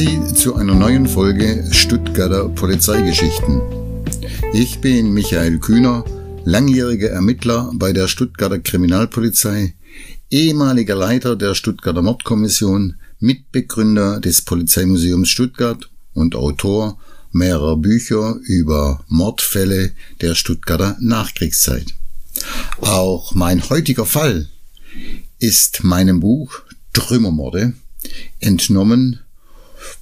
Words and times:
Sie 0.00 0.32
zu 0.32 0.56
einer 0.56 0.74
neuen 0.74 1.06
Folge 1.06 1.68
Stuttgarter 1.72 2.48
Polizeigeschichten. 2.48 3.60
Ich 4.54 4.80
bin 4.80 5.12
Michael 5.12 5.58
Kühner, 5.58 6.06
langjähriger 6.46 7.10
Ermittler 7.10 7.70
bei 7.74 7.92
der 7.92 8.08
Stuttgarter 8.08 8.60
Kriminalpolizei, 8.60 9.74
ehemaliger 10.30 10.94
Leiter 10.94 11.36
der 11.36 11.54
Stuttgarter 11.54 12.00
Mordkommission, 12.00 12.94
Mitbegründer 13.18 14.20
des 14.20 14.40
Polizeimuseums 14.40 15.28
Stuttgart 15.28 15.90
und 16.14 16.34
Autor 16.34 16.98
mehrerer 17.32 17.76
Bücher 17.76 18.36
über 18.44 19.04
Mordfälle 19.06 19.92
der 20.22 20.34
Stuttgarter 20.34 20.96
Nachkriegszeit. 21.00 21.92
Auch 22.80 23.34
mein 23.34 23.68
heutiger 23.68 24.06
Fall 24.06 24.48
ist 25.38 25.84
meinem 25.84 26.20
Buch 26.20 26.62
Trümmermorde 26.94 27.74
entnommen, 28.40 29.20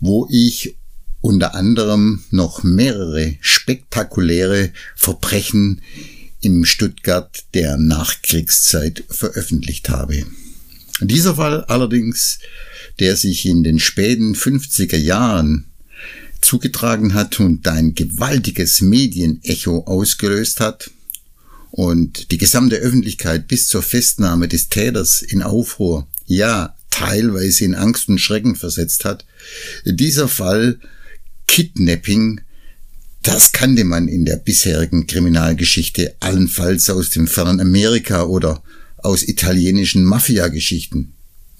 wo 0.00 0.26
ich 0.30 0.76
unter 1.20 1.54
anderem 1.54 2.24
noch 2.30 2.62
mehrere 2.62 3.36
spektakuläre 3.40 4.72
Verbrechen 4.96 5.82
im 6.40 6.64
Stuttgart 6.64 7.44
der 7.54 7.76
Nachkriegszeit 7.76 9.04
veröffentlicht 9.08 9.88
habe. 9.88 10.24
Dieser 11.00 11.36
Fall 11.36 11.64
allerdings, 11.64 12.38
der 13.00 13.16
sich 13.16 13.46
in 13.46 13.62
den 13.62 13.78
späten 13.78 14.34
50er 14.34 14.96
Jahren 14.96 15.66
zugetragen 16.40 17.14
hat 17.14 17.40
und 17.40 17.66
ein 17.66 17.94
gewaltiges 17.94 18.80
Medienecho 18.80 19.84
ausgelöst 19.84 20.60
hat, 20.60 20.90
und 21.70 22.30
die 22.30 22.38
gesamte 22.38 22.76
Öffentlichkeit 22.76 23.46
bis 23.46 23.68
zur 23.68 23.82
Festnahme 23.82 24.48
des 24.48 24.68
Täters 24.68 25.22
in 25.22 25.42
Aufruhr, 25.42 26.06
ja, 26.26 26.74
teilweise 26.90 27.64
in 27.64 27.74
Angst 27.74 28.08
und 28.08 28.18
Schrecken 28.18 28.56
versetzt 28.56 29.04
hat. 29.04 29.24
Dieser 29.84 30.28
Fall 30.28 30.80
Kidnapping, 31.46 32.40
das 33.22 33.52
kannte 33.52 33.84
man 33.84 34.08
in 34.08 34.24
der 34.24 34.36
bisherigen 34.36 35.06
Kriminalgeschichte 35.06 36.16
allenfalls 36.20 36.88
aus 36.90 37.10
dem 37.10 37.26
fernen 37.26 37.60
Amerika 37.60 38.24
oder 38.24 38.62
aus 38.98 39.22
italienischen 39.22 40.04
Mafia-Geschichten. 40.04 41.12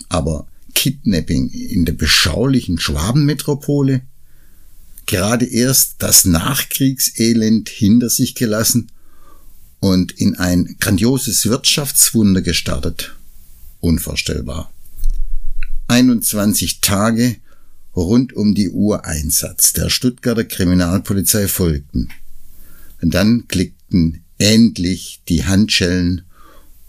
Aber 0.09 0.47
Kidnapping 0.75 1.51
in 1.51 1.85
der 1.85 1.93
beschaulichen 1.93 2.79
Schwabenmetropole? 2.79 4.03
Gerade 5.07 5.47
erst 5.47 5.97
das 5.99 6.25
Nachkriegselend 6.25 7.69
hinter 7.69 8.11
sich 8.11 8.35
gelassen 8.35 8.91
und 9.81 10.13
in 10.13 10.37
ein 10.37 10.77
grandioses 10.81 11.47
Wirtschaftswunder 11.47 12.43
gestartet. 12.43 13.17
Unvorstellbar. 13.81 14.73
21 15.89 16.81
Tage 16.81 17.37
rund 17.97 18.35
um 18.35 18.55
die 18.55 18.69
Uhr 18.71 19.05
Einsatz 19.07 19.73
der 19.73 19.89
Stuttgarter 19.89 20.45
Kriminalpolizei 20.45 21.49
folgten. 21.49 22.11
Und 23.01 23.15
dann 23.15 23.49
klickten 23.49 24.23
endlich 24.39 25.23
die 25.29 25.47
Handschellen 25.47 26.23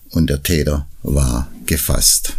und 0.09 0.29
der 0.29 0.43
Täter 0.43 0.87
war 1.01 1.51
gefasst. 1.65 2.35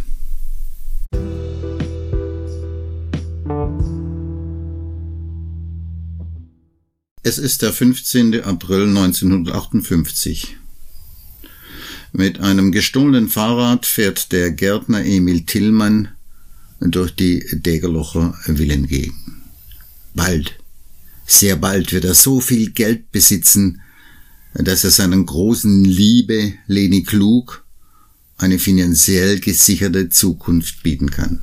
Es 7.23 7.37
ist 7.37 7.61
der 7.61 7.73
15. 7.73 8.43
April 8.43 8.87
1958. 8.87 10.57
Mit 12.13 12.39
einem 12.39 12.71
gestohlenen 12.71 13.29
Fahrrad 13.29 13.85
fährt 13.85 14.31
der 14.31 14.51
Gärtner 14.51 15.03
Emil 15.05 15.45
Tillmann 15.45 16.09
durch 16.81 17.15
die 17.15 17.45
Degerlocher 17.53 18.37
Villengegend. 18.43 19.15
Bald, 20.13 20.57
sehr 21.25 21.55
bald 21.55 21.93
wird 21.93 22.05
er 22.05 22.15
so 22.15 22.41
viel 22.41 22.71
Geld 22.71 23.11
besitzen, 23.11 23.81
dass 24.53 24.83
er 24.83 24.91
seinen 24.91 25.25
großen 25.25 25.85
Liebe 25.85 26.53
Leni 26.67 27.03
Klug 27.03 27.63
eine 28.37 28.59
finanziell 28.59 29.39
gesicherte 29.39 30.09
Zukunft 30.09 30.83
bieten 30.83 31.11
kann. 31.11 31.41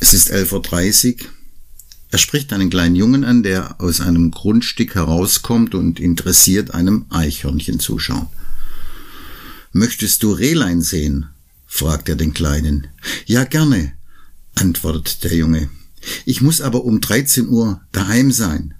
Es 0.00 0.12
ist 0.12 0.32
11.30 0.32 1.22
Uhr 1.22 1.30
er 2.12 2.18
spricht 2.18 2.52
einen 2.52 2.68
kleinen 2.68 2.94
Jungen 2.94 3.24
an, 3.24 3.42
der 3.42 3.80
aus 3.80 4.02
einem 4.02 4.32
Grundstück 4.32 4.96
herauskommt 4.96 5.74
und 5.74 5.98
interessiert 5.98 6.74
einem 6.74 7.06
Eichhörnchen 7.08 7.80
zuschaut. 7.80 8.28
Möchtest 9.72 10.22
du 10.22 10.32
Rehlein 10.32 10.82
sehen? 10.82 11.28
Fragt 11.72 12.10
er 12.10 12.16
den 12.16 12.34
Kleinen. 12.34 12.88
Ja, 13.24 13.44
gerne, 13.44 13.94
antwortet 14.54 15.24
der 15.24 15.34
Junge. 15.34 15.70
Ich 16.26 16.42
muss 16.42 16.60
aber 16.60 16.84
um 16.84 17.00
13 17.00 17.48
Uhr 17.48 17.80
daheim 17.92 18.30
sein. 18.30 18.74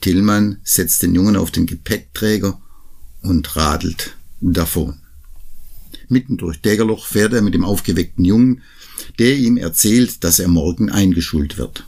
Tillmann 0.00 0.60
setzt 0.62 1.02
den 1.02 1.16
Jungen 1.16 1.34
auf 1.34 1.50
den 1.50 1.66
Gepäckträger 1.66 2.60
und 3.20 3.56
radelt 3.56 4.16
davon. 4.40 5.00
Mitten 6.08 6.36
durch 6.36 6.60
Dägerloch 6.62 7.04
fährt 7.04 7.32
er 7.32 7.42
mit 7.42 7.54
dem 7.54 7.64
aufgeweckten 7.64 8.24
Jungen, 8.24 8.62
der 9.18 9.36
ihm 9.36 9.56
erzählt, 9.56 10.22
dass 10.22 10.38
er 10.38 10.48
morgen 10.48 10.90
eingeschult 10.90 11.58
wird 11.58 11.84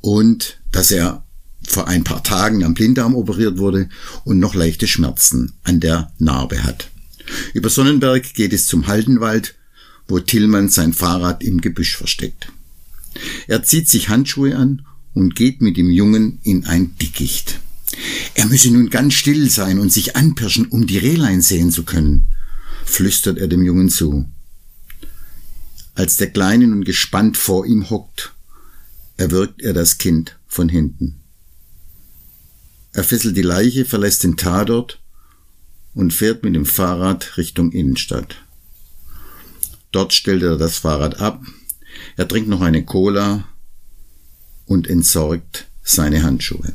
und 0.00 0.58
dass 0.72 0.90
er 0.90 1.24
vor 1.62 1.86
ein 1.86 2.02
paar 2.02 2.24
Tagen 2.24 2.64
am 2.64 2.74
Blinddarm 2.74 3.14
operiert 3.14 3.58
wurde 3.58 3.88
und 4.24 4.40
noch 4.40 4.56
leichte 4.56 4.88
Schmerzen 4.88 5.52
an 5.62 5.78
der 5.78 6.12
Narbe 6.18 6.64
hat. 6.64 6.90
Über 7.54 7.70
Sonnenberg 7.70 8.34
geht 8.34 8.52
es 8.52 8.66
zum 8.66 8.86
Haldenwald, 8.86 9.54
wo 10.08 10.20
Tillmann 10.20 10.68
sein 10.68 10.92
Fahrrad 10.92 11.42
im 11.42 11.60
Gebüsch 11.60 11.96
versteckt. 11.96 12.52
Er 13.46 13.62
zieht 13.62 13.88
sich 13.88 14.08
Handschuhe 14.08 14.56
an 14.56 14.86
und 15.14 15.34
geht 15.34 15.60
mit 15.60 15.76
dem 15.76 15.90
Jungen 15.90 16.38
in 16.42 16.66
ein 16.66 16.96
Dickicht. 16.98 17.60
Er 18.34 18.46
müsse 18.46 18.70
nun 18.70 18.90
ganz 18.90 19.14
still 19.14 19.48
sein 19.48 19.78
und 19.78 19.92
sich 19.92 20.16
anpirschen, 20.16 20.66
um 20.66 20.86
die 20.86 20.98
Rehlein 20.98 21.40
sehen 21.40 21.70
zu 21.70 21.84
können, 21.84 22.26
flüstert 22.84 23.38
er 23.38 23.48
dem 23.48 23.64
Jungen 23.64 23.88
zu. 23.88 24.28
Als 25.94 26.18
der 26.18 26.30
Kleine 26.30 26.66
nun 26.66 26.84
gespannt 26.84 27.36
vor 27.36 27.66
ihm 27.66 27.88
hockt 27.88 28.34
erwürgt 29.16 29.62
er 29.62 29.72
das 29.72 29.98
Kind 29.98 30.36
von 30.46 30.68
hinten. 30.68 31.16
Er 32.92 33.04
fesselt 33.04 33.36
die 33.36 33.42
Leiche, 33.42 33.84
verlässt 33.84 34.24
den 34.24 34.36
Tatort 34.36 35.00
und 35.96 36.12
fährt 36.12 36.44
mit 36.44 36.54
dem 36.54 36.66
Fahrrad 36.66 37.38
Richtung 37.38 37.72
Innenstadt. 37.72 38.36
Dort 39.92 40.12
stellt 40.12 40.42
er 40.42 40.58
das 40.58 40.76
Fahrrad 40.76 41.20
ab, 41.20 41.42
er 42.16 42.28
trinkt 42.28 42.50
noch 42.50 42.60
eine 42.60 42.84
Cola 42.84 43.48
und 44.66 44.88
entsorgt 44.88 45.66
seine 45.82 46.22
Handschuhe. 46.22 46.74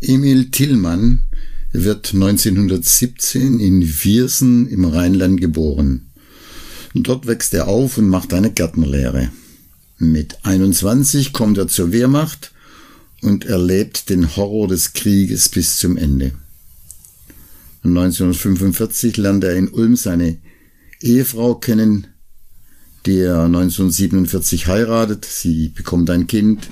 Emil 0.00 0.50
Tillmann 0.50 1.28
wird 1.70 2.14
1917 2.14 3.60
in 3.60 3.84
Viersen 3.84 4.68
im 4.68 4.84
Rheinland 4.84 5.40
geboren. 5.40 6.10
Dort 6.94 7.28
wächst 7.28 7.54
er 7.54 7.68
auf 7.68 7.98
und 7.98 8.08
macht 8.08 8.34
eine 8.34 8.50
Gärtnerlehre. 8.50 9.30
Mit 9.98 10.38
21 10.42 11.32
kommt 11.32 11.58
er 11.58 11.68
zur 11.68 11.92
Wehrmacht 11.92 12.52
und 13.22 13.44
erlebt 13.44 14.10
den 14.10 14.36
Horror 14.36 14.68
des 14.68 14.92
Krieges 14.92 15.48
bis 15.48 15.78
zum 15.78 15.96
Ende. 15.96 16.32
1945 17.84 19.16
lernt 19.16 19.44
er 19.44 19.54
in 19.54 19.68
Ulm 19.68 19.96
seine 19.96 20.38
Ehefrau 21.00 21.54
kennen, 21.54 22.08
die 23.06 23.18
er 23.18 23.44
1947 23.44 24.66
heiratet. 24.66 25.24
Sie 25.24 25.68
bekommt 25.68 26.10
ein 26.10 26.26
Kind. 26.26 26.68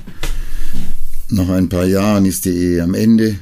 Nach 1.29 1.49
ein 1.49 1.69
paar 1.69 1.87
Jahren 1.87 2.27
ist 2.27 2.45
die 2.45 2.51
Ehe 2.51 2.83
am 2.83 2.95
Ende. 2.95 3.39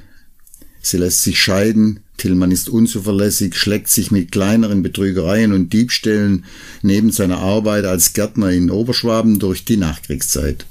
Sie 0.80 0.98
lässt 0.98 1.22
sich 1.22 1.40
scheiden. 1.40 2.00
Tillmann 2.16 2.52
ist 2.52 2.68
unzuverlässig, 2.68 3.56
schlägt 3.56 3.88
sich 3.88 4.10
mit 4.10 4.30
kleineren 4.30 4.82
Betrügereien 4.82 5.52
und 5.52 5.72
Diebstählen 5.72 6.44
neben 6.82 7.10
seiner 7.10 7.38
Arbeit 7.38 7.86
als 7.86 8.12
Gärtner 8.12 8.50
in 8.50 8.70
Oberschwaben 8.70 9.38
durch 9.38 9.64
die 9.64 9.76
Nachkriegszeit. 9.76 10.64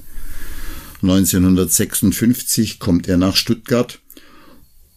1956 1.04 2.78
kommt 2.78 3.08
er 3.08 3.16
nach 3.16 3.36
Stuttgart 3.36 4.00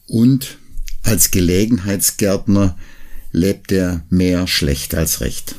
und 0.07 0.57
als 1.03 1.31
Gelegenheitsgärtner 1.31 2.77
lebt 3.31 3.71
er 3.71 4.05
mehr 4.09 4.47
schlecht 4.47 4.95
als 4.95 5.21
recht. 5.21 5.55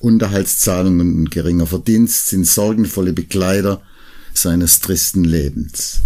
Unterhaltszahlungen 0.00 1.16
und 1.16 1.30
geringer 1.30 1.66
Verdienst 1.66 2.28
sind 2.28 2.46
sorgenvolle 2.46 3.12
Begleiter 3.12 3.82
seines 4.32 4.80
tristen 4.80 5.24
Lebens. 5.24 6.02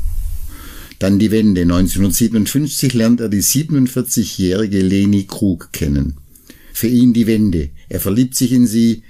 Dann 0.99 1.19
die 1.19 1.31
Wende. 1.31 1.63
1957 1.63 2.95
lernt 2.95 3.21
er 3.21 3.29
die 3.29 3.43
47-jährige 3.43 4.81
Leni 4.81 5.25
Krug 5.25 5.73
kennen. 5.73 6.15
Für 6.73 6.87
ihn 6.87 7.13
die 7.13 7.27
Wende. 7.27 7.71
Er 7.89 8.01
verliebt 8.01 8.37
sich 8.37 8.53
in 8.53 8.67
sie. 8.67 9.03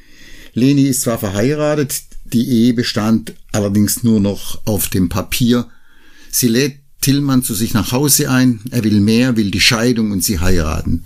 Leni 0.54 0.84
ist 0.84 1.02
zwar 1.02 1.18
verheiratet, 1.18 2.02
die 2.32 2.48
Ehe 2.48 2.74
bestand 2.74 3.34
allerdings 3.52 4.02
nur 4.02 4.20
noch 4.20 4.60
auf 4.64 4.88
dem 4.88 5.08
Papier. 5.08 5.68
Sie 6.30 6.48
lädt 6.48 6.78
Tillmann 7.00 7.42
zu 7.42 7.54
sich 7.54 7.74
nach 7.74 7.92
Hause 7.92 8.30
ein. 8.30 8.60
Er 8.70 8.84
will 8.84 9.00
mehr, 9.00 9.36
will 9.36 9.50
die 9.50 9.60
Scheidung 9.60 10.12
und 10.12 10.24
sie 10.24 10.40
heiraten. 10.40 11.04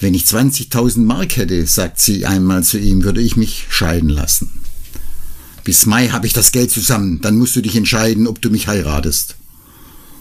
Wenn 0.00 0.14
ich 0.14 0.24
20.000 0.24 1.00
Mark 1.00 1.36
hätte, 1.36 1.66
sagt 1.66 2.00
sie 2.00 2.24
einmal 2.24 2.62
zu 2.62 2.78
ihm, 2.78 3.02
würde 3.02 3.20
ich 3.20 3.36
mich 3.36 3.66
scheiden 3.68 4.08
lassen. 4.08 4.50
Bis 5.64 5.86
Mai 5.86 6.08
habe 6.08 6.26
ich 6.26 6.32
das 6.32 6.52
Geld 6.52 6.70
zusammen, 6.70 7.20
dann 7.20 7.36
musst 7.36 7.56
du 7.56 7.60
dich 7.60 7.76
entscheiden, 7.76 8.26
ob 8.26 8.40
du 8.40 8.48
mich 8.48 8.68
heiratest. 8.68 9.36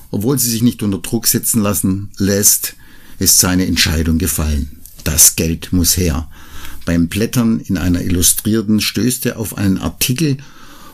Obwohl 0.10 0.40
sie 0.40 0.50
sich 0.50 0.63
nicht 0.63 0.83
unter 0.83 0.98
Druck 0.98 1.28
setzen 1.28 1.62
lassen 1.62 2.10
lässt, 2.18 2.75
ist 3.19 3.38
seine 3.38 3.66
Entscheidung 3.66 4.18
gefallen. 4.18 4.81
Das 5.04 5.36
Geld 5.36 5.72
muss 5.72 5.95
her. 5.95 6.28
Beim 6.88 7.10
Blättern 7.10 7.60
in 7.60 7.78
einer 7.78 8.01
Illustrierten 8.01 8.80
stößt 8.80 9.25
er 9.25 9.39
auf 9.39 9.57
einen 9.57 9.78
Artikel, 9.78 10.38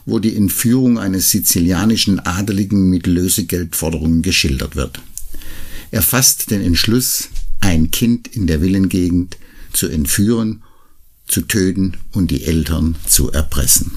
wo 0.07 0.17
die 0.17 0.35
Entführung 0.35 0.97
eines 0.97 1.29
sizilianischen 1.29 2.19
Adeligen 2.19 2.89
mit 2.89 3.05
Lösegeldforderungen 3.05 4.23
geschildert 4.23 4.75
wird. 4.75 4.99
Er 5.91 6.01
fasst 6.01 6.49
den 6.49 6.63
Entschluss, 6.63 7.29
ein 7.59 7.91
Kind 7.91 8.27
in 8.27 8.47
der 8.47 8.61
Villengegend 8.61 9.37
zu 9.71 9.87
entführen, 9.87 10.63
zu 11.27 11.41
töten 11.41 11.97
und 12.11 12.31
die 12.31 12.43
Eltern 12.43 12.95
zu 13.05 13.31
erpressen. 13.31 13.91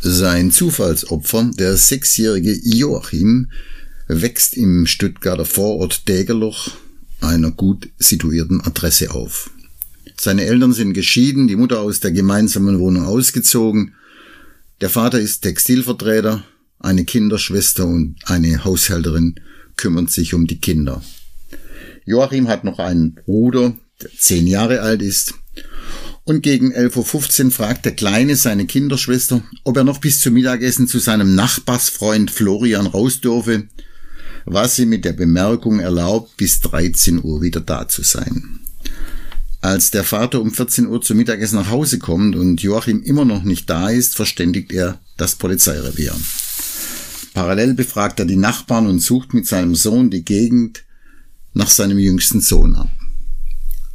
Sein 0.00 0.50
Zufallsopfer, 0.50 1.50
der 1.58 1.76
sechsjährige 1.76 2.58
Joachim, 2.62 3.48
wächst 4.08 4.54
im 4.54 4.86
Stuttgarter 4.86 5.44
Vorort 5.44 6.08
Dägerloch, 6.08 6.70
einer 7.20 7.50
gut 7.50 7.88
situierten 7.98 8.60
Adresse 8.60 9.12
auf. 9.12 9.50
Seine 10.16 10.44
Eltern 10.44 10.72
sind 10.72 10.92
geschieden, 10.92 11.48
die 11.48 11.56
Mutter 11.56 11.80
aus 11.80 12.00
der 12.00 12.12
gemeinsamen 12.12 12.78
Wohnung 12.78 13.04
ausgezogen. 13.04 13.94
Der 14.80 14.90
Vater 14.90 15.18
ist 15.20 15.40
Textilvertreter, 15.42 16.44
eine 16.78 17.04
Kinderschwester 17.04 17.86
und 17.86 18.16
eine 18.24 18.64
Haushälterin 18.64 19.40
kümmern 19.76 20.06
sich 20.06 20.34
um 20.34 20.46
die 20.46 20.60
Kinder. 20.60 21.02
Joachim 22.04 22.48
hat 22.48 22.64
noch 22.64 22.78
einen 22.78 23.14
Bruder, 23.14 23.74
der 24.02 24.10
zehn 24.16 24.46
Jahre 24.46 24.82
alt 24.82 25.02
ist. 25.02 25.34
Und 26.24 26.42
gegen 26.42 26.72
11.15 26.72 27.46
Uhr 27.46 27.50
fragt 27.50 27.84
der 27.84 27.94
Kleine 27.94 28.36
seine 28.36 28.66
Kinderschwester, 28.66 29.42
ob 29.62 29.76
er 29.76 29.84
noch 29.84 29.98
bis 29.98 30.20
zum 30.20 30.34
Mittagessen 30.34 30.86
zu 30.86 30.98
seinem 30.98 31.34
Nachbarsfreund 31.34 32.30
Florian 32.30 32.86
raus 32.86 33.20
dürfe, 33.20 33.68
was 34.44 34.76
sie 34.76 34.86
mit 34.86 35.04
der 35.04 35.12
Bemerkung 35.12 35.80
erlaubt, 35.80 36.36
bis 36.36 36.60
13 36.60 37.22
Uhr 37.22 37.42
wieder 37.42 37.60
da 37.60 37.88
zu 37.88 38.02
sein. 38.02 38.60
Als 39.60 39.90
der 39.90 40.04
Vater 40.04 40.42
um 40.42 40.52
14 40.52 40.86
Uhr 40.86 41.00
zum 41.00 41.16
Mittagessen 41.16 41.56
nach 41.56 41.70
Hause 41.70 41.98
kommt 41.98 42.36
und 42.36 42.62
Joachim 42.62 43.02
immer 43.02 43.24
noch 43.24 43.44
nicht 43.44 43.70
da 43.70 43.88
ist, 43.88 44.14
verständigt 44.14 44.72
er 44.72 45.00
das 45.16 45.36
Polizeirevier. 45.36 46.14
Parallel 47.32 47.74
befragt 47.74 48.20
er 48.20 48.26
die 48.26 48.36
Nachbarn 48.36 48.86
und 48.86 49.00
sucht 49.00 49.32
mit 49.32 49.46
seinem 49.46 49.74
Sohn 49.74 50.10
die 50.10 50.24
Gegend 50.24 50.84
nach 51.54 51.70
seinem 51.70 51.98
jüngsten 51.98 52.40
Sohn 52.40 52.74
ab. 52.74 52.90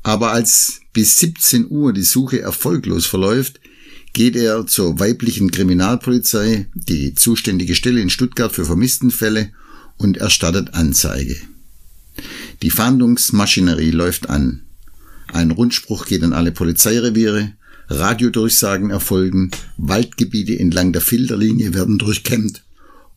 Aber 0.01 0.31
als 0.31 0.81
bis 0.91 1.19
17 1.19 1.67
Uhr 1.69 1.93
die 1.93 2.03
Suche 2.03 2.41
erfolglos 2.41 3.05
verläuft, 3.05 3.59
geht 4.13 4.35
er 4.35 4.65
zur 4.65 4.99
weiblichen 4.99 5.51
Kriminalpolizei, 5.51 6.67
die 6.73 7.13
zuständige 7.13 7.75
Stelle 7.75 8.01
in 8.01 8.09
Stuttgart 8.09 8.51
für 8.51 8.65
Vermisstenfälle, 8.65 9.51
und 9.99 10.17
erstattet 10.17 10.73
Anzeige. 10.73 11.35
Die 12.63 12.71
Fahndungsmaschinerie 12.71 13.91
läuft 13.91 14.29
an. 14.29 14.63
Ein 15.31 15.51
Rundspruch 15.51 16.07
geht 16.07 16.23
an 16.23 16.33
alle 16.33 16.51
Polizeireviere, 16.51 17.51
Radiodurchsagen 17.87 18.89
erfolgen, 18.89 19.51
Waldgebiete 19.77 20.57
entlang 20.57 20.91
der 20.91 21.01
Filterlinie 21.01 21.73
werden 21.75 21.99
durchkämmt 21.99 22.63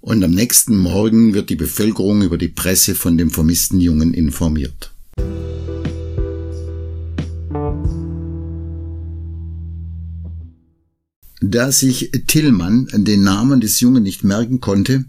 und 0.00 0.23
am 0.25 0.32
nächsten 0.32 0.76
Morgen 0.76 1.32
wird 1.32 1.49
die 1.49 1.56
Bevölkerung 1.56 2.23
über 2.23 2.37
die 2.37 2.49
Presse 2.49 2.94
von 2.94 3.17
dem 3.17 3.31
vermissten 3.31 3.81
Jungen 3.81 4.12
informiert. 4.14 4.90
Da 11.44 11.73
sich 11.73 12.12
Tillmann 12.29 12.89
den 12.93 13.25
Namen 13.25 13.61
des 13.61 13.81
Jungen 13.81 14.05
nicht 14.05 14.23
merken 14.23 14.61
konnte, 14.61 15.05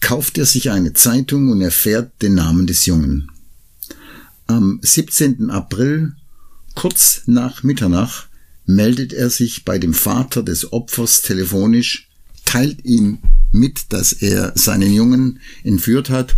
kauft 0.00 0.38
er 0.38 0.46
sich 0.46 0.70
eine 0.70 0.92
Zeitung 0.92 1.50
und 1.50 1.60
erfährt 1.60 2.22
den 2.22 2.34
Namen 2.34 2.68
des 2.68 2.86
Jungen. 2.86 3.28
Am 4.46 4.78
17. 4.82 5.50
April 5.50 6.14
Kurz 6.74 7.22
nach 7.26 7.62
Mitternacht 7.62 8.28
meldet 8.66 9.12
er 9.12 9.30
sich 9.30 9.64
bei 9.64 9.78
dem 9.78 9.94
Vater 9.94 10.42
des 10.42 10.72
Opfers 10.72 11.22
telefonisch, 11.22 12.08
teilt 12.44 12.84
ihm 12.84 13.18
mit, 13.52 13.92
dass 13.92 14.12
er 14.12 14.52
seinen 14.56 14.92
Jungen 14.92 15.40
entführt 15.62 16.10
hat 16.10 16.34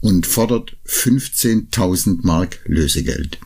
und 0.00 0.26
fordert 0.26 0.76
15.000 0.86 2.20
Mark 2.22 2.60
Lösegeld. 2.64 3.38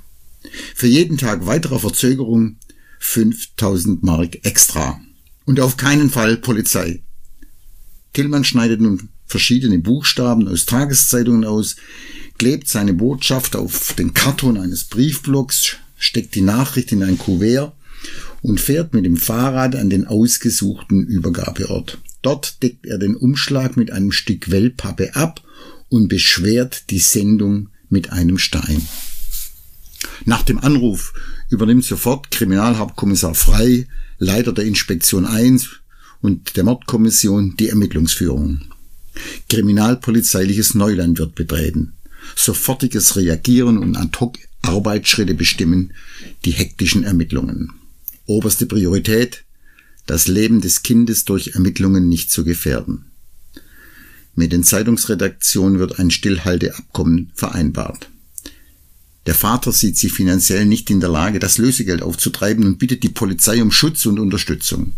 Für 0.75 0.87
jeden 0.87 1.19
Tag 1.19 1.47
weiterer 1.47 1.81
Verzögerung 1.81 2.57
5.000 3.01 3.99
Mark 4.03 4.45
extra. 4.45 5.01
Und 5.45 5.61
auf 5.61 5.77
keinen 5.77 6.11
Fall 6.11 6.37
Polizei. 6.37 7.03
Tillmann 8.13 8.45
schneidet 8.45 8.81
nun 8.81 9.09
verschiedene 9.27 9.79
Buchstaben 9.79 10.49
aus 10.49 10.67
Tageszeitungen 10.67 11.45
aus, 11.45 11.77
klebt 12.39 12.69
seine 12.69 12.95
Botschaft 12.95 13.57
auf 13.57 13.95
den 13.95 14.15
Karton 14.15 14.57
eines 14.57 14.85
Briefblocks, 14.85 15.77
steckt 15.99 16.35
die 16.35 16.41
Nachricht 16.41 16.93
in 16.93 17.03
ein 17.03 17.19
Kuvert 17.19 17.73
und 18.43 18.61
fährt 18.61 18.95
mit 18.95 19.05
dem 19.05 19.17
Fahrrad 19.17 19.77
an 19.77 19.91
den 19.91 20.07
ausgesuchten 20.07 21.07
Übergabeort. 21.07 21.99
Dort 22.23 22.63
deckt 22.63 22.87
er 22.87 22.99
den 22.99 23.17
Umschlag 23.17 23.77
mit 23.77 23.91
einem 23.91 24.13
Stück 24.13 24.51
Wellpappe 24.51 25.15
ab 25.15 25.43
und 25.89 26.09
beschwert 26.09 26.91
die 26.91 26.99
Sendung 26.99 27.69
mit 27.89 28.11
einem 28.11 28.39
Stein. 28.39 28.87
Nach 30.25 30.43
dem 30.43 30.59
Anruf 30.59 31.13
übernimmt 31.51 31.85
sofort 31.85 32.31
Kriminalhauptkommissar 32.31 33.35
Frei, 33.35 33.87
Leiter 34.19 34.53
der 34.53 34.65
Inspektion 34.65 35.27
1 35.27 35.69
und 36.21 36.57
der 36.57 36.65
Mordkommission 36.65 37.57
die 37.57 37.69
Ermittlungsführung. 37.69 38.63
Kriminalpolizeiliches 39.49 40.75
Neuland 40.75 41.19
wird 41.19 41.35
betreten. 41.35 41.93
Sofortiges 42.37 43.17
Reagieren 43.17 43.79
und 43.79 43.97
Ad-hoc 43.97 44.39
Arbeitsschritte 44.63 45.35
bestimmen 45.35 45.93
die 46.45 46.53
hektischen 46.53 47.05
Ermittlungen. 47.05 47.73
Oberste 48.27 48.67
Priorität, 48.67 49.45
das 50.07 50.27
Leben 50.27 50.61
des 50.61 50.83
Kindes 50.83 51.25
durch 51.25 51.49
Ermittlungen 51.55 52.09
nicht 52.09 52.31
zu 52.31 52.45
gefährden. 52.45 53.07
Mit 54.35 54.53
den 54.53 54.65
Zeitungsredaktionen 54.65 55.79
wird 55.79 55.99
ein 55.99 56.11
Stillhalteabkommen 56.11 57.31
vereinbart. 57.35 58.09
Der 59.27 59.35
Vater 59.35 59.73
sieht 59.73 59.97
sich 59.97 60.13
finanziell 60.13 60.67
nicht 60.67 60.91
in 60.91 61.01
der 61.01 61.09
Lage, 61.09 61.39
das 61.39 61.59
Lösegeld 61.59 62.03
aufzutreiben 62.03 62.65
und 62.65 62.79
bittet 62.79 63.03
die 63.03 63.09
Polizei 63.09 63.63
um 63.63 63.73
Schutz 63.73 64.05
und 64.07 64.19
Unterstützung. 64.19 64.93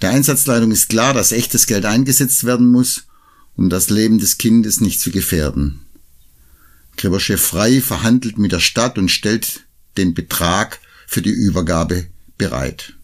Der 0.00 0.10
Einsatzleitung 0.10 0.72
ist 0.72 0.88
klar, 0.88 1.14
dass 1.14 1.30
echtes 1.30 1.66
Geld 1.66 1.84
eingesetzt 1.84 2.44
werden 2.44 2.68
muss, 2.68 3.04
um 3.56 3.70
das 3.70 3.90
Leben 3.90 4.18
des 4.18 4.38
Kindes 4.38 4.80
nicht 4.80 5.00
zu 5.00 5.12
gefährden. 5.12 5.80
Gräberchef 6.96 7.40
Frei 7.40 7.80
verhandelt 7.80 8.38
mit 8.38 8.52
der 8.52 8.60
Stadt 8.60 8.98
und 8.98 9.10
stellt 9.10 9.64
den 9.96 10.14
Betrag 10.14 10.80
für 11.06 11.22
die 11.22 11.30
Übergabe 11.30 12.06
bereit. 12.38 12.94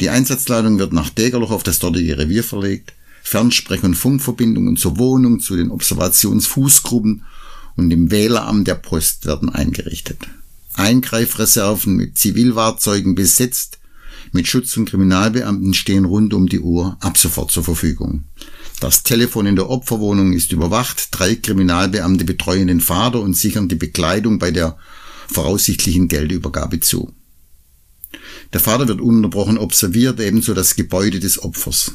Die 0.00 0.10
Einsatzleitung 0.10 0.78
wird 0.78 0.92
nach 0.92 1.10
Degerloch 1.10 1.50
auf 1.50 1.64
das 1.64 1.80
dortige 1.80 2.16
Revier 2.16 2.44
verlegt, 2.44 2.92
Fernsprech- 3.24 3.82
und 3.82 3.96
Funkverbindungen 3.96 4.76
zur 4.76 4.96
Wohnung, 4.98 5.40
zu 5.40 5.56
den 5.56 5.70
Observationsfußgruppen 5.70 7.24
und 7.78 7.90
dem 7.90 8.10
Wähleramt 8.10 8.66
der 8.66 8.74
Post 8.74 9.24
werden 9.24 9.48
eingerichtet. 9.48 10.18
Eingreifreserven 10.74 11.96
mit 11.96 12.18
Zivilfahrzeugen 12.18 13.14
besetzt, 13.14 13.78
mit 14.32 14.46
Schutz- 14.46 14.76
und 14.76 14.90
Kriminalbeamten 14.90 15.72
stehen 15.72 16.04
rund 16.04 16.34
um 16.34 16.48
die 16.48 16.60
Uhr 16.60 16.98
ab 17.00 17.16
sofort 17.16 17.50
zur 17.50 17.64
Verfügung. 17.64 18.24
Das 18.80 19.02
Telefon 19.02 19.46
in 19.46 19.56
der 19.56 19.70
Opferwohnung 19.70 20.32
ist 20.32 20.52
überwacht. 20.52 21.08
Drei 21.12 21.34
Kriminalbeamte 21.36 22.24
betreuen 22.24 22.66
den 22.66 22.80
Vater 22.80 23.20
und 23.20 23.36
sichern 23.36 23.68
die 23.68 23.76
Bekleidung 23.76 24.38
bei 24.38 24.50
der 24.50 24.76
voraussichtlichen 25.28 26.08
Geldübergabe 26.08 26.80
zu. 26.80 27.12
Der 28.52 28.60
Vater 28.60 28.88
wird 28.88 29.00
ununterbrochen 29.00 29.58
observiert, 29.58 30.20
ebenso 30.20 30.54
das 30.54 30.76
Gebäude 30.76 31.20
des 31.20 31.42
Opfers. 31.42 31.92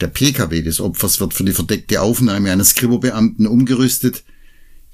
Der 0.00 0.08
PKW 0.08 0.62
des 0.62 0.80
Opfers 0.80 1.20
wird 1.20 1.34
für 1.34 1.44
die 1.44 1.52
verdeckte 1.52 2.02
Aufnahme 2.02 2.52
eines 2.52 2.74
Kripo-Beamten 2.74 3.46
umgerüstet. 3.46 4.22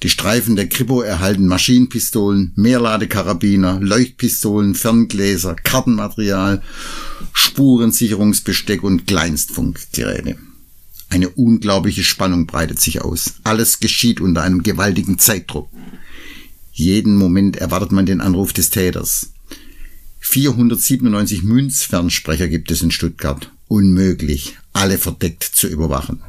Die 0.03 0.11
Streifen 0.11 0.57
der 0.57 0.69
Kripo 0.69 1.01
erhalten 1.01 1.47
Maschinenpistolen, 1.47 2.53
Mehrladekarabiner, 2.57 3.81
Leuchtpistolen, 3.81 4.75
Ferngläser, 4.75 5.55
Kartenmaterial, 5.55 6.63
Spurensicherungsbesteck 7.33 8.83
und 8.83 9.07
Kleinstfunkgeräte. 9.07 10.37
Eine 11.09 11.29
unglaubliche 11.31 12.03
Spannung 12.03 12.47
breitet 12.47 12.81
sich 12.81 13.01
aus. 13.03 13.35
Alles 13.45 13.79
geschieht 13.79 14.21
unter 14.21 14.43
einem 14.43 14.63
gewaltigen 14.63 15.19
Zeitdruck. 15.19 15.69
Jeden 16.73 17.17
Moment 17.17 17.57
erwartet 17.57 17.93
man 17.93 18.05
den 18.05 18.21
Anruf 18.21 18.53
des 18.53 18.71
Täters. 18.71 19.31
497 20.21 21.45
Münzfernsprecher 21.45 22.49
gibt 22.49 22.71
es 22.71 22.83
in 22.83 22.91
Stuttgart. 22.91 23.53
Unmöglich, 23.69 24.57
alle 24.73 24.99
verdeckt 24.99 25.45
zu 25.45 25.69
überwachen. 25.69 26.21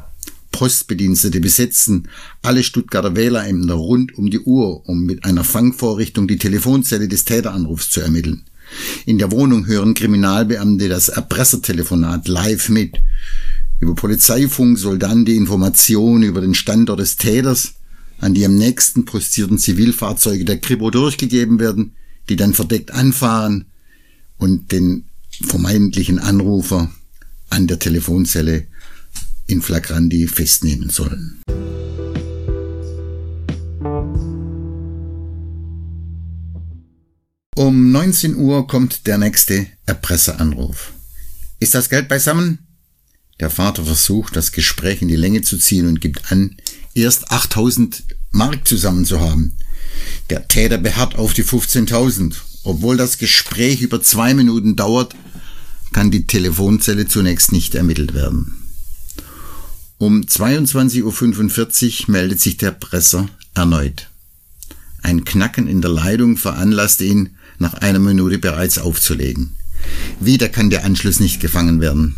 Postbedienstete 0.55 1.41
besetzen 1.41 2.07
alle 2.41 2.63
Stuttgarter 2.63 3.17
Wählerämter 3.17 3.73
rund 3.73 4.17
um 4.17 4.29
die 4.29 4.39
Uhr, 4.39 4.87
um 4.87 5.03
mit 5.05 5.25
einer 5.25 5.43
Fangvorrichtung 5.43 6.29
die 6.29 6.37
Telefonzelle 6.37 7.09
des 7.09 7.25
Täteranrufs 7.25 7.89
zu 7.89 7.99
ermitteln. 7.99 8.45
In 9.05 9.17
der 9.17 9.33
Wohnung 9.33 9.67
hören 9.67 9.95
Kriminalbeamte 9.95 10.87
das 10.87 11.09
Erpressertelefonat 11.09 12.29
live 12.29 12.69
mit. 12.69 12.95
Über 13.81 13.95
Polizeifunk 13.95 14.79
soll 14.79 14.97
dann 14.97 15.25
die 15.25 15.35
Information 15.35 16.23
über 16.23 16.39
den 16.39 16.53
Standort 16.53 17.01
des 17.01 17.17
Täters 17.17 17.73
an 18.19 18.33
die 18.33 18.45
am 18.45 18.55
nächsten 18.55 19.03
postierten 19.03 19.57
Zivilfahrzeuge 19.57 20.45
der 20.45 20.59
Kripo 20.59 20.89
durchgegeben 20.89 21.59
werden, 21.59 21.95
die 22.29 22.37
dann 22.37 22.53
verdeckt 22.53 22.91
anfahren 22.91 23.65
und 24.37 24.71
den 24.71 25.03
vermeintlichen 25.43 26.17
Anrufer 26.17 26.89
an 27.49 27.67
der 27.67 27.77
Telefonzelle 27.77 28.67
in 29.47 29.61
Flagranti 29.61 30.27
festnehmen 30.27 30.89
sollen. 30.89 31.41
Um 37.55 37.91
19 37.91 38.35
Uhr 38.35 38.67
kommt 38.67 39.07
der 39.07 39.17
nächste 39.17 39.67
Erpresseranruf. 39.85 40.91
Ist 41.59 41.73
das 41.73 41.89
Geld 41.89 42.09
beisammen? 42.09 42.59
Der 43.39 43.49
Vater 43.49 43.85
versucht, 43.85 44.35
das 44.35 44.51
Gespräch 44.51 45.01
in 45.01 45.07
die 45.07 45.15
Länge 45.15 45.41
zu 45.41 45.57
ziehen 45.57 45.87
und 45.87 46.01
gibt 46.01 46.31
an, 46.31 46.57
erst 46.93 47.31
8000 47.31 48.03
Mark 48.31 48.67
zusammen 48.67 49.05
zu 49.05 49.19
haben. 49.19 49.53
Der 50.29 50.47
Täter 50.47 50.77
beharrt 50.77 51.15
auf 51.15 51.33
die 51.33 51.43
15.000. 51.43 52.35
Obwohl 52.63 52.97
das 52.97 53.17
Gespräch 53.17 53.81
über 53.81 54.01
zwei 54.01 54.33
Minuten 54.33 54.75
dauert, 54.75 55.15
kann 55.93 56.11
die 56.11 56.27
Telefonzelle 56.27 57.07
zunächst 57.07 57.51
nicht 57.51 57.75
ermittelt 57.75 58.13
werden. 58.13 58.64
Um 59.97 60.21
22.45 60.21 61.03
Uhr 62.03 62.11
meldet 62.11 62.41
sich 62.41 62.57
der 62.57 62.71
Presser 62.71 63.27
erneut. 63.53 64.09
Ein 65.01 65.23
Knacken 65.23 65.67
in 65.67 65.81
der 65.81 65.91
Leitung 65.91 66.37
veranlasst 66.37 67.01
ihn, 67.01 67.35
nach 67.57 67.75
einer 67.75 67.99
Minute 67.99 68.37
bereits 68.37 68.77
aufzulegen. 68.77 69.55
Wieder 70.19 70.49
kann 70.49 70.69
der 70.69 70.83
Anschluss 70.83 71.19
nicht 71.19 71.39
gefangen 71.39 71.79
werden. 71.79 72.15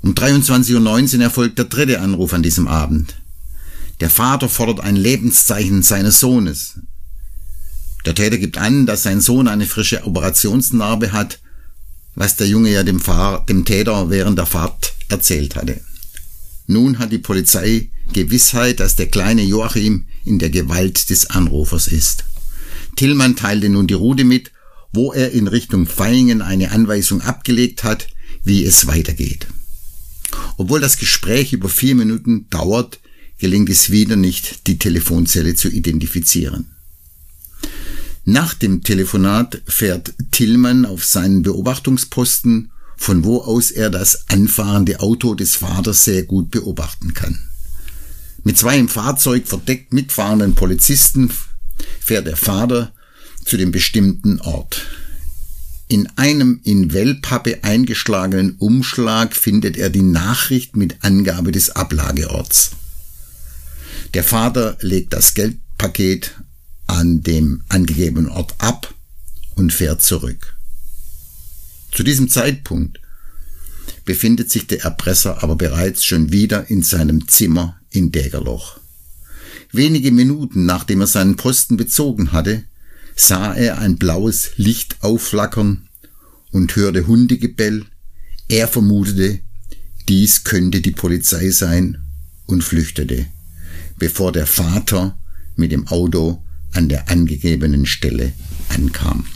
Um 0.00 0.14
23.19 0.14 1.16
Uhr 1.16 1.22
erfolgt 1.22 1.58
der 1.58 1.66
dritte 1.66 2.00
Anruf 2.00 2.32
an 2.32 2.42
diesem 2.42 2.68
Abend. 2.68 3.16
Der 4.00 4.10
Vater 4.10 4.48
fordert 4.48 4.80
ein 4.80 4.96
Lebenszeichen 4.96 5.82
seines 5.82 6.20
Sohnes. 6.20 6.78
Der 8.06 8.14
Täter 8.14 8.38
gibt 8.38 8.58
an, 8.58 8.86
dass 8.86 9.02
sein 9.02 9.20
Sohn 9.20 9.46
eine 9.46 9.66
frische 9.66 10.04
Operationsnarbe 10.04 11.12
hat 11.12 11.38
was 12.14 12.36
der 12.36 12.46
Junge 12.46 12.70
ja 12.70 12.82
dem, 12.82 13.00
Fahr 13.00 13.44
dem 13.46 13.64
Täter 13.64 14.10
während 14.10 14.38
der 14.38 14.46
Fahrt 14.46 14.92
erzählt 15.08 15.56
hatte. 15.56 15.80
Nun 16.66 16.98
hat 16.98 17.12
die 17.12 17.18
Polizei 17.18 17.88
Gewissheit, 18.12 18.80
dass 18.80 18.96
der 18.96 19.08
kleine 19.08 19.42
Joachim 19.42 20.04
in 20.24 20.38
der 20.38 20.50
Gewalt 20.50 21.10
des 21.10 21.30
Anrufers 21.30 21.88
ist. 21.88 22.24
Tillmann 22.96 23.36
teilte 23.36 23.68
nun 23.68 23.86
die 23.86 23.94
Route 23.94 24.24
mit, 24.24 24.52
wo 24.92 25.12
er 25.12 25.32
in 25.32 25.48
Richtung 25.48 25.86
Feingen 25.86 26.42
eine 26.42 26.70
Anweisung 26.70 27.22
abgelegt 27.22 27.84
hat, 27.84 28.08
wie 28.44 28.64
es 28.64 28.86
weitergeht. 28.86 29.46
Obwohl 30.56 30.80
das 30.80 30.98
Gespräch 30.98 31.52
über 31.52 31.68
vier 31.68 31.94
Minuten 31.94 32.46
dauert, 32.50 33.00
gelingt 33.38 33.70
es 33.70 33.90
wieder 33.90 34.16
nicht, 34.16 34.66
die 34.66 34.78
Telefonzelle 34.78 35.54
zu 35.54 35.68
identifizieren. 35.68 36.66
Nach 38.24 38.54
dem 38.54 38.82
Telefonat 38.84 39.62
fährt 39.66 40.14
Tillmann 40.30 40.86
auf 40.86 41.04
seinen 41.04 41.42
Beobachtungsposten, 41.42 42.70
von 43.02 43.24
wo 43.24 43.38
aus 43.40 43.72
er 43.72 43.90
das 43.90 44.28
anfahrende 44.28 45.00
Auto 45.00 45.34
des 45.34 45.56
Vaters 45.56 46.04
sehr 46.04 46.22
gut 46.22 46.52
beobachten 46.52 47.14
kann. 47.14 47.42
Mit 48.44 48.56
zwei 48.56 48.78
im 48.78 48.88
Fahrzeug 48.88 49.48
verdeckt 49.48 49.92
mitfahrenden 49.92 50.54
Polizisten 50.54 51.32
fährt 52.00 52.28
der 52.28 52.36
Vater 52.36 52.92
zu 53.44 53.56
dem 53.56 53.72
bestimmten 53.72 54.40
Ort. 54.40 54.86
In 55.88 56.08
einem 56.14 56.60
in 56.62 56.92
Wellpappe 56.92 57.64
eingeschlagenen 57.64 58.54
Umschlag 58.58 59.34
findet 59.34 59.76
er 59.76 59.90
die 59.90 60.02
Nachricht 60.02 60.76
mit 60.76 61.02
Angabe 61.02 61.50
des 61.50 61.70
Ablageorts. 61.70 62.70
Der 64.14 64.22
Vater 64.22 64.76
legt 64.80 65.12
das 65.12 65.34
Geldpaket 65.34 66.40
an 66.86 67.22
dem 67.22 67.64
angegebenen 67.68 68.30
Ort 68.30 68.54
ab 68.58 68.94
und 69.56 69.72
fährt 69.72 70.02
zurück. 70.02 70.56
Zu 71.92 72.02
diesem 72.02 72.28
Zeitpunkt 72.28 73.00
befindet 74.04 74.50
sich 74.50 74.66
der 74.66 74.82
Erpresser 74.82 75.42
aber 75.42 75.56
bereits 75.56 76.04
schon 76.04 76.32
wieder 76.32 76.70
in 76.70 76.82
seinem 76.82 77.28
Zimmer 77.28 77.80
in 77.90 78.10
Dägerloch. 78.10 78.80
Wenige 79.70 80.10
Minuten 80.10 80.64
nachdem 80.64 81.00
er 81.00 81.06
seinen 81.06 81.36
Posten 81.36 81.76
bezogen 81.76 82.32
hatte, 82.32 82.64
sah 83.14 83.54
er 83.54 83.78
ein 83.78 83.96
blaues 83.96 84.52
Licht 84.56 84.96
aufflackern 85.00 85.88
und 86.50 86.74
hörte 86.76 87.06
Hundegebell. 87.06 87.84
Er 88.48 88.68
vermutete, 88.68 89.40
dies 90.08 90.44
könnte 90.44 90.80
die 90.80 90.90
Polizei 90.90 91.50
sein 91.50 91.98
und 92.46 92.64
flüchtete, 92.64 93.26
bevor 93.98 94.32
der 94.32 94.46
Vater 94.46 95.18
mit 95.56 95.72
dem 95.72 95.86
Auto 95.88 96.42
an 96.72 96.88
der 96.88 97.08
angegebenen 97.10 97.86
Stelle 97.86 98.32
ankam. 98.68 99.26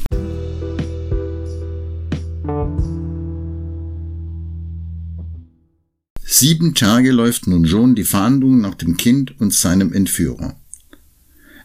Sieben 6.39 6.75
Tage 6.75 7.13
läuft 7.13 7.47
nun 7.47 7.67
schon 7.67 7.95
die 7.95 8.05
Fahndung 8.05 8.61
nach 8.61 8.75
dem 8.75 8.99
Kind 8.99 9.41
und 9.41 9.55
seinem 9.55 9.95
Entführer. 9.95 10.55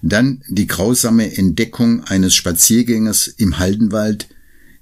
Dann 0.02 0.44
die 0.48 0.66
grausame 0.66 1.36
Entdeckung 1.36 2.06
eines 2.06 2.36
Spaziergängers 2.36 3.28
im 3.28 3.60
Haldenwald, 3.60 4.30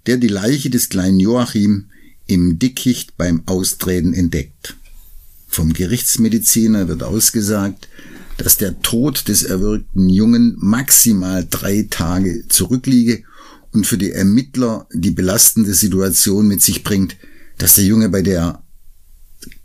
der 0.05 0.17
die 0.17 0.27
Leiche 0.27 0.69
des 0.69 0.89
kleinen 0.89 1.19
Joachim 1.19 1.85
im 2.27 2.59
Dickicht 2.59 3.17
beim 3.17 3.41
Austreten 3.47 4.13
entdeckt. 4.13 4.75
Vom 5.47 5.73
Gerichtsmediziner 5.73 6.87
wird 6.87 7.01
ausgesagt, 7.01 7.87
dass 8.37 8.57
der 8.57 8.79
Tod 8.83 9.27
des 9.27 9.41
erwürgten 9.41 10.07
Jungen 10.07 10.55
maximal 10.59 11.47
drei 11.49 11.87
Tage 11.89 12.47
zurückliege 12.47 13.23
und 13.71 13.87
für 13.87 13.97
die 13.97 14.11
Ermittler 14.11 14.85
die 14.93 15.09
belastende 15.09 15.73
Situation 15.73 16.47
mit 16.47 16.61
sich 16.61 16.83
bringt, 16.83 17.15
dass 17.57 17.73
der 17.73 17.85
Junge 17.85 18.09
bei 18.09 18.21
der 18.21 18.61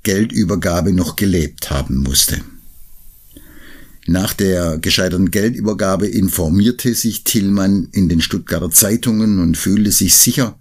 Geldübergabe 0.03 0.93
noch 0.93 1.17
gelebt 1.17 1.71
haben 1.71 1.97
musste. 1.99 2.41
Nach 4.07 4.35
der 4.35 4.79
gescheiterten 4.79 5.31
Geldübergabe 5.31 6.07
informierte 6.07 6.95
sich 6.95 7.25
Tillmann 7.25 7.89
in 7.93 8.09
den 8.09 8.21
Stuttgarter 8.21 8.71
Zeitungen 8.71 9.39
und 9.39 9.57
fühlte 9.57 9.93
sich 9.93 10.15
sicher, 10.17 10.59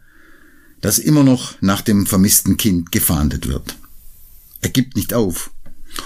dass 0.81 0.97
immer 0.97 1.23
noch 1.23 1.61
nach 1.61 1.81
dem 1.81 2.05
vermissten 2.05 2.57
Kind 2.57 2.91
gefahndet 2.91 3.47
wird. 3.47 3.75
Er 4.61 4.69
gibt 4.69 4.95
nicht 4.95 5.13
auf 5.13 5.51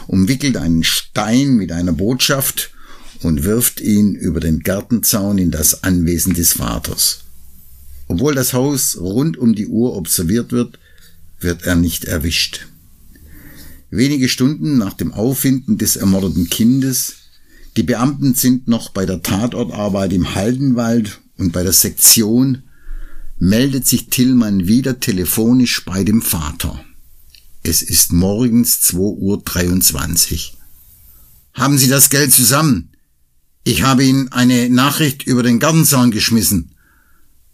umwickelt 0.08 0.58
einen 0.58 0.84
Stein 0.84 1.56
mit 1.56 1.72
einer 1.72 1.94
Botschaft 1.94 2.72
und 3.22 3.44
wirft 3.44 3.82
ihn 3.82 4.16
über 4.16 4.40
den 4.40 4.62
Gartenzaun 4.62 5.38
in 5.38 5.52
das 5.52 5.84
Anwesen 5.84 6.34
des 6.34 6.54
Vaters. 6.54 7.22
Obwohl 8.08 8.36
das 8.36 8.54
Haus 8.54 8.98
rund 9.00 9.38
um 9.38 9.56
die 9.56 9.68
Uhr 9.68 9.96
observiert 9.96 10.52
wird, 10.52 10.80
wird 11.40 11.64
er 11.64 11.76
nicht 11.76 12.06
erwischt. 12.06 12.68
Wenige 13.90 14.28
Stunden 14.28 14.78
nach 14.78 14.94
dem 14.94 15.14
Auffinden 15.14 15.78
des 15.78 15.96
ermordeten 15.96 16.50
Kindes, 16.50 17.16
die 17.78 17.84
Beamten 17.84 18.34
sind 18.34 18.68
noch 18.68 18.90
bei 18.90 19.06
der 19.06 19.22
Tatortarbeit 19.22 20.12
im 20.12 20.36
Haldenwald 20.36 21.22
und 21.38 21.54
bei 21.54 21.64
der 21.64 21.74
Sektion, 21.74 22.64
meldet 23.40 23.88
sich 23.88 24.08
Tillmann 24.08 24.68
wieder 24.68 25.00
telefonisch 25.00 25.86
bei 25.86 26.04
dem 26.04 26.22
Vater. 26.22 26.84
Es 27.64 27.82
ist 27.82 28.12
morgens 28.12 28.82
2.23 28.92 30.34
Uhr. 30.34 30.58
Haben 31.54 31.78
Sie 31.78 31.88
das 31.88 32.10
Geld 32.10 32.34
zusammen? 32.34 32.90
Ich 33.64 33.84
habe 33.84 34.04
Ihnen 34.04 34.32
eine 34.32 34.70
Nachricht 34.70 35.24
über 35.24 35.44
den 35.44 35.60
Gartenzaun 35.60 36.12
geschmissen. 36.12 36.72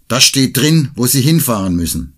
Das 0.07 0.23
steht 0.23 0.55
drin, 0.55 0.89
wo 0.95 1.07
Sie 1.07 1.21
hinfahren 1.21 1.75
müssen. 1.75 2.13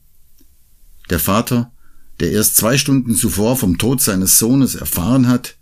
Der 1.09 1.19
Vater, 1.19 1.71
der 2.19 2.31
erst 2.31 2.55
zwei 2.55 2.77
Stunden 2.77 3.15
zuvor 3.15 3.57
vom 3.57 3.77
Tod 3.77 4.01
seines 4.01 4.39
Sohnes 4.39 4.75
erfahren 4.75 5.27
hat, 5.27 5.55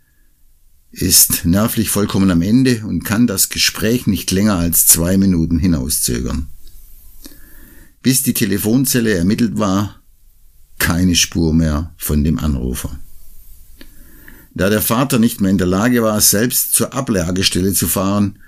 ist 0.90 1.44
nervlich 1.44 1.90
vollkommen 1.90 2.30
am 2.30 2.42
Ende 2.42 2.84
und 2.86 3.04
kann 3.04 3.26
das 3.26 3.48
Gespräch 3.48 4.06
nicht 4.06 4.30
länger 4.30 4.54
als 4.54 4.86
zwei 4.86 5.18
Minuten 5.18 5.58
hinauszögern. 5.58 6.48
Bis 8.02 8.22
die 8.22 8.34
Telefonzelle 8.34 9.14
ermittelt 9.14 9.58
war, 9.58 10.00
keine 10.78 11.16
Spur 11.16 11.52
mehr 11.52 11.94
von 11.96 12.22
dem 12.22 12.38
Anrufer. 12.38 12.98
Da 14.54 14.70
der 14.70 14.82
Vater 14.82 15.18
nicht 15.18 15.40
mehr 15.40 15.50
in 15.50 15.58
der 15.58 15.66
Lage 15.66 16.02
war, 16.02 16.20
selbst 16.20 16.74
zur 16.74 16.92
Ablagestelle 16.94 17.72
zu 17.72 17.88
fahren, 17.88 18.38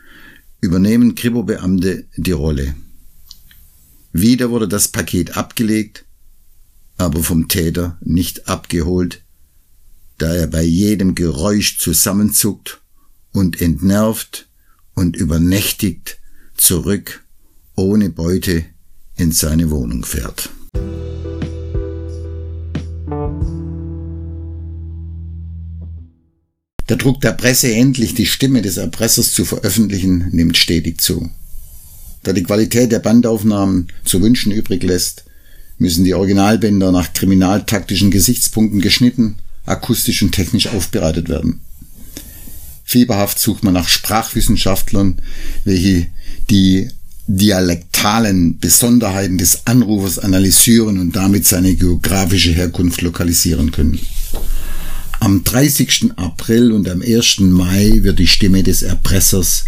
übernehmen 0.60 1.16
Kripo-Beamte 1.16 2.06
die 2.16 2.32
Rolle. 2.32 2.76
Wieder 4.12 4.50
wurde 4.50 4.68
das 4.68 4.88
Paket 4.88 5.36
abgelegt, 5.36 6.05
aber 6.97 7.23
vom 7.23 7.49
Täter 7.49 7.99
nicht 8.00 8.49
abgeholt, 8.49 9.23
da 10.19 10.35
er 10.35 10.47
bei 10.47 10.62
jedem 10.62 11.15
Geräusch 11.15 11.79
zusammenzuckt 11.79 12.81
und 13.33 13.61
entnervt 13.61 14.49
und 14.95 15.17
übernächtigt 15.17 16.19
zurück 16.57 17.25
ohne 17.75 18.09
Beute 18.09 18.65
in 19.17 19.33
seine 19.33 19.71
Wohnung 19.71 20.05
fährt. 20.05 20.50
Der 26.88 26.97
Druck 26.97 27.21
der 27.21 27.33
Presse, 27.33 27.75
endlich 27.75 28.15
die 28.15 28.26
Stimme 28.26 28.62
des 28.62 28.76
Erpressers 28.76 29.33
zu 29.33 29.45
veröffentlichen, 29.45 30.29
nimmt 30.31 30.57
stetig 30.57 31.00
zu. 31.00 31.31
Da 32.23 32.33
die 32.33 32.45
Qualität 32.45 32.93
der 32.93 33.00
Bandaufnahmen 33.00 33.88
zu 34.05 34.23
wünschen 34.23 34.53
übrig 34.53 34.83
lässt, 34.83 35.25
müssen 35.78 36.04
die 36.04 36.14
Originalbänder 36.14 36.92
nach 36.92 37.12
kriminaltaktischen 37.12 38.11
Gesichtspunkten 38.11 38.80
geschnitten, 38.80 39.37
akustisch 39.64 40.23
und 40.23 40.33
technisch 40.33 40.68
aufbereitet 40.68 41.28
werden. 41.28 41.61
Fieberhaft 42.85 43.38
sucht 43.38 43.64
man 43.64 43.75
nach 43.75 43.88
Sprachwissenschaftlern, 43.88 45.21
welche 45.64 46.06
die 46.50 46.88
dialektalen 47.26 48.59
Besonderheiten 48.59 49.38
des 49.38 49.66
Anrufers 49.66 50.21
analysieren 50.21 51.00
und 51.00 51.16
damit 51.16 51.47
seine 51.47 51.75
geografische 51.75 52.52
Herkunft 52.52 53.02
lokalisieren 53.02 53.73
können. 53.73 53.99
Am 55.18 55.42
30. 55.42 56.12
April 56.16 56.71
und 56.71 56.88
am 56.88 57.02
1. 57.02 57.40
Mai 57.40 57.90
wird 58.02 58.21
die 58.21 58.28
Stimme 58.28 58.62
des 58.62 58.83
Erpressers 58.83 59.64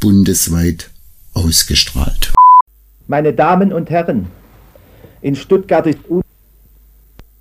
bundesweit 0.00 0.90
ausgestrahlt. 1.32 2.32
Meine 3.06 3.32
Damen 3.32 3.72
und 3.72 3.88
Herren, 3.88 4.26
in 5.20 5.34
Stuttgart 5.34 5.86
ist 5.86 5.98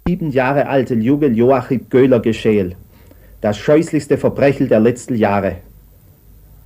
sieben 0.07 0.31
Jahre 0.31 0.67
alte 0.67 0.95
Junge 0.95 1.27
Joachim 1.27 1.89
Göhler 1.89 2.19
geschehen. 2.19 2.75
Das 3.41 3.57
scheußlichste 3.57 4.17
Verbrechen 4.17 4.67
der 4.67 4.79
letzten 4.79 5.15
Jahre. 5.15 5.57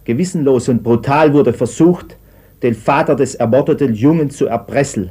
Gewissenlos 0.05 0.69
und 0.69 0.83
brutal 0.83 1.33
wurde 1.33 1.53
versucht, 1.53 2.15
den 2.63 2.75
Vater 2.75 3.15
des 3.15 3.35
ermordeten 3.35 3.93
Jungen 3.93 4.29
zu 4.29 4.45
erpressen. 4.45 5.09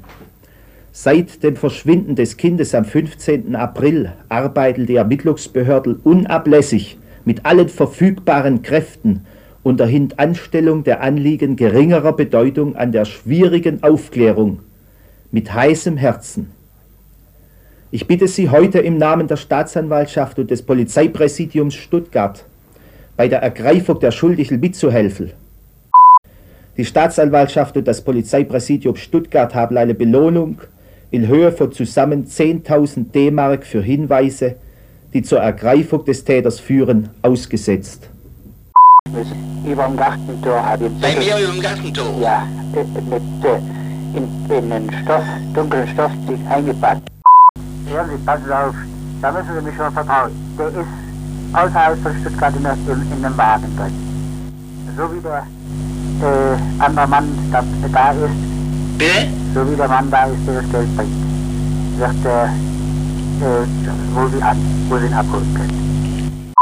Seit 0.92 1.42
dem 1.42 1.56
Verschwinden 1.56 2.16
des 2.16 2.36
Kindes 2.36 2.74
am 2.74 2.84
15. 2.84 3.54
April 3.54 4.12
arbeiten 4.28 4.86
die 4.86 4.96
Ermittlungsbehörden 4.96 5.96
unablässig 6.02 6.98
mit 7.24 7.44
allen 7.44 7.68
verfügbaren 7.68 8.62
Kräften 8.62 9.26
unter 9.62 9.86
Hintanstellung 9.86 10.82
der 10.82 11.02
Anliegen 11.02 11.56
geringerer 11.56 12.14
Bedeutung 12.14 12.74
an 12.74 12.92
der 12.92 13.04
schwierigen 13.04 13.82
Aufklärung 13.82 14.60
mit 15.30 15.52
heißem 15.52 15.96
Herzen. 15.96 16.50
Ich 17.92 18.06
bitte 18.06 18.28
Sie 18.28 18.50
heute 18.50 18.78
im 18.78 18.98
Namen 18.98 19.26
der 19.26 19.36
Staatsanwaltschaft 19.36 20.38
und 20.38 20.50
des 20.50 20.62
Polizeipräsidiums 20.62 21.74
Stuttgart 21.74 22.44
bei 23.16 23.28
der 23.28 23.42
Ergreifung 23.42 23.98
der 24.00 24.12
Schuldigen 24.12 24.60
mitzuhelfen. 24.60 25.32
Die 26.76 26.84
Staatsanwaltschaft 26.84 27.76
und 27.76 27.86
das 27.86 28.00
Polizeipräsidium 28.00 28.96
Stuttgart 28.96 29.54
haben 29.54 29.76
eine 29.76 29.94
Belohnung 29.94 30.60
in 31.10 31.26
Höhe 31.26 31.50
von 31.52 31.72
zusammen 31.72 32.26
10.000 32.26 33.10
D-Mark 33.10 33.66
für 33.66 33.82
Hinweise, 33.82 34.56
die 35.12 35.22
zur 35.22 35.40
Ergreifung 35.40 36.04
des 36.04 36.24
Täters 36.24 36.60
führen, 36.60 37.10
ausgesetzt. 37.22 38.08
Über 39.66 39.86
dem 39.86 39.96
Gartentor 39.96 40.64
habe 40.64 40.86
ich 40.86 40.92
Bei 41.00 41.16
mir 41.16 41.38
über 41.38 41.52
dem 41.52 41.60
Gartentor? 41.60 42.20
Ja, 42.20 42.46
mit 42.72 43.44
äh, 43.44 43.79
in, 44.14 44.28
in 44.50 44.72
einen 44.72 44.92
Stoff, 45.02 45.24
dunklen 45.54 45.86
Stoff 45.88 46.10
eingepackt. 46.48 47.02
Hören 47.86 48.10
Sie, 48.10 48.24
passen 48.24 48.52
auf, 48.52 48.74
da 49.20 49.32
müssen 49.32 49.54
Sie 49.54 49.64
mich 49.64 49.76
schon 49.76 49.92
vertrauen. 49.92 50.30
Der 50.58 50.68
ist 50.68 50.88
außerhalb 51.52 52.02
von 52.02 52.12
Stuttgart 52.20 52.54
in, 52.56 52.62
der, 52.62 52.72
in, 52.72 53.12
in 53.12 53.22
dem 53.22 53.36
Wagen 53.36 53.76
drin. 53.76 53.92
So 54.96 55.14
wie 55.14 55.20
der 55.20 55.42
äh, 56.22 56.82
andere 56.82 57.08
Mann 57.08 57.28
da, 57.52 57.62
da 57.92 58.10
ist, 58.12 58.98
Bitte? 58.98 59.28
so 59.54 59.70
wie 59.70 59.76
der 59.76 59.88
Mann 59.88 60.10
da 60.10 60.24
ist, 60.24 60.46
der 60.46 60.54
das 60.62 60.70
Geld 60.70 60.96
bringt, 60.96 61.12
sagt 61.98 62.24
er, 62.24 62.44
äh, 62.44 63.66
wo 64.14 64.28
Sie 64.28 64.42
an, 64.42 64.58
wo 64.88 64.98
Sie 64.98 65.06
ihn 65.06 65.14
abholen 65.14 65.54
können. 65.54 66.52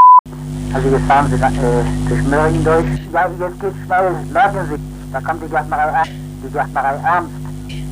Also 0.73 0.89
jetzt 0.89 1.07
fahren 1.07 1.27
Sie 1.31 1.37
äh, 1.37 2.09
durch 2.09 2.23
Möhringen 2.25 2.65
durch. 2.65 2.87
Ja, 3.13 3.27
jetzt 3.41 3.61
geht's 3.61 3.77
schnell, 3.87 4.13
merken 4.33 4.59
Sie, 4.71 5.13
da 5.13 5.21
kommt 5.21 5.43
die 5.43 5.57
an. 5.57 6.09
die 6.43 6.51
Gärtnerei 6.53 6.97
Ernst, 7.05 7.33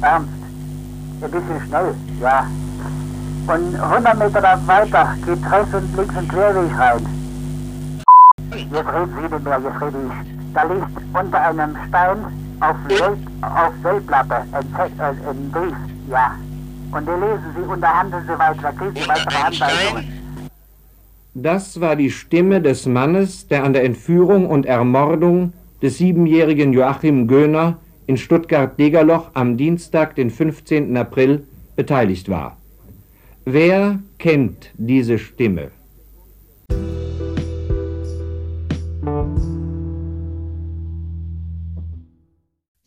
Ernst. 0.02 0.28
Ein 1.22 1.30
bisschen 1.30 1.60
schnell, 1.66 1.94
ja. 2.20 2.46
Und 3.46 3.74
100 3.80 4.18
Meter 4.18 4.42
weiter 4.66 5.16
geht 5.24 5.52
rechts 5.52 5.74
und 5.74 5.96
links 5.96 6.16
ein 6.16 6.28
Querweg 6.28 6.78
rein. 6.78 7.06
Jetzt 8.52 8.72
reden 8.72 9.12
Sie 9.14 9.34
nicht 9.34 9.44
mehr, 9.44 9.60
jetzt 9.60 9.80
rede 9.80 9.98
ich. 10.06 10.52
Da 10.54 10.62
liegt 10.64 10.86
unter 11.14 11.40
einem 11.40 11.76
Stein 11.88 12.18
auf, 12.60 12.76
Wel 12.88 13.16
auf 13.42 13.72
Wellplatte 13.82 14.34
ein, 14.34 14.48
äh, 14.52 15.30
ein 15.30 15.50
Brief, 15.52 15.74
ja. 16.10 16.34
Und 16.92 17.06
den 17.06 17.20
lesen 17.20 17.44
Sie 17.56 17.62
und 17.62 17.80
da 17.80 18.00
handeln 18.00 18.22
Sie 18.26 18.38
weiter, 18.38 18.62
da 18.62 18.72
kriegen 18.72 18.94
Sie 18.94 19.08
weitere 19.08 19.36
Anweisungen. 19.36 20.12
Das 21.34 21.80
war 21.80 21.96
die 21.96 22.10
Stimme 22.10 22.62
des 22.62 22.86
Mannes, 22.86 23.46
der 23.48 23.64
an 23.64 23.74
der 23.74 23.84
Entführung 23.84 24.48
und 24.48 24.64
Ermordung 24.64 25.52
des 25.82 25.98
siebenjährigen 25.98 26.72
Joachim 26.72 27.28
Göhner 27.28 27.76
in 28.06 28.16
Stuttgart-Degerloch 28.16 29.30
am 29.34 29.56
Dienstag, 29.56 30.14
den 30.16 30.30
15. 30.30 30.96
April, 30.96 31.46
beteiligt 31.74 32.28
war. 32.28 32.60
Wer 33.44 34.02
kennt 34.18 34.70
diese 34.76 35.18
Stimme? 35.18 35.70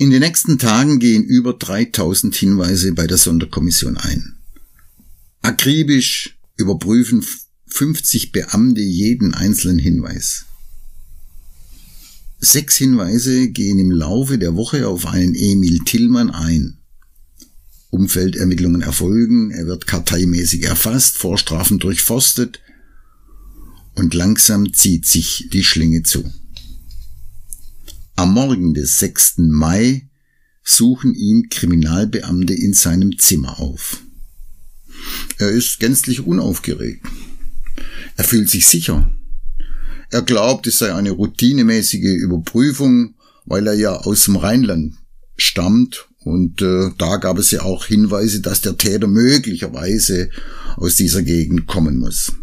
In 0.01 0.11
den 0.11 0.21
nächsten 0.21 0.57
Tagen 0.57 0.99
gehen 0.99 1.23
über 1.23 1.53
3000 1.53 2.33
Hinweise 2.33 2.93
bei 2.93 3.05
der 3.05 3.17
Sonderkommission 3.17 3.97
ein. 3.97 4.37
Akribisch 5.41 6.37
überprüfen 6.57 7.25
50 7.67 8.31
Beamte 8.31 8.81
jeden 8.81 9.33
einzelnen 9.33 9.79
Hinweis. 9.79 10.45
Sechs 12.41 12.77
Hinweise 12.77 13.49
gehen 13.49 13.79
im 13.79 13.91
Laufe 13.91 14.37
der 14.37 14.55
Woche 14.55 14.87
auf 14.87 15.05
einen 15.05 15.35
Emil 15.35 15.79
Tillmann 15.85 16.29
ein. 16.29 16.77
Umfeldermittlungen 17.89 18.81
erfolgen, 18.81 19.51
er 19.51 19.67
wird 19.67 19.87
karteimäßig 19.87 20.63
erfasst, 20.63 21.17
Vorstrafen 21.17 21.79
durchforstet 21.79 22.61
und 23.95 24.13
langsam 24.13 24.73
zieht 24.73 25.05
sich 25.05 25.49
die 25.51 25.65
Schlinge 25.65 26.03
zu. 26.03 26.31
Am 28.15 28.33
Morgen 28.33 28.73
des 28.73 28.99
6. 28.99 29.39
Mai 29.39 30.07
suchen 30.63 31.15
ihn 31.15 31.49
Kriminalbeamte 31.49 32.53
in 32.53 32.73
seinem 32.73 33.17
Zimmer 33.17 33.59
auf. 33.59 34.01
Er 35.37 35.49
ist 35.49 35.79
gänzlich 35.79 36.21
unaufgeregt. 36.21 37.05
Er 38.15 38.23
fühlt 38.23 38.49
sich 38.49 38.67
sicher. 38.67 39.11
Er 40.11 40.21
glaubt, 40.23 40.65
es 40.67 40.79
sei 40.79 40.93
eine 40.93 41.11
routinemäßige 41.11 42.15
Überprüfung, 42.15 43.15
weil 43.45 43.67
er 43.67 43.73
ja 43.73 43.95
aus 43.95 44.25
dem 44.25 44.37
Rheinland 44.37 44.95
stammt 45.37 46.07
und 46.19 46.61
äh, 46.61 46.89
da 46.97 47.17
gab 47.17 47.37
es 47.37 47.51
ja 47.51 47.61
auch 47.61 47.85
Hinweise, 47.85 48.41
dass 48.41 48.61
der 48.61 48.77
Täter 48.77 49.07
möglicherweise 49.07 50.29
aus 50.75 50.95
dieser 50.95 51.21
Gegend 51.23 51.67
kommen 51.67 51.97
muss. 51.97 52.33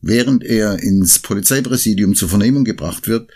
Während 0.00 0.44
er 0.44 0.82
ins 0.82 1.18
Polizeipräsidium 1.18 2.14
zur 2.14 2.28
Vernehmung 2.28 2.64
gebracht 2.64 3.08
wird, 3.08 3.30